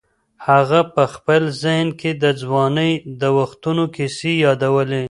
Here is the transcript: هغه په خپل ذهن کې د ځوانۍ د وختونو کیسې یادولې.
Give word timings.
هغه 0.47 0.79
په 0.93 1.03
خپل 1.13 1.41
ذهن 1.63 1.87
کې 1.99 2.11
د 2.23 2.25
ځوانۍ 2.41 2.91
د 3.21 3.23
وختونو 3.39 3.83
کیسې 3.95 4.31
یادولې. 4.45 4.99